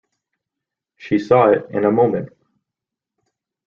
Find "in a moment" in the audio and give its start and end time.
1.69-2.31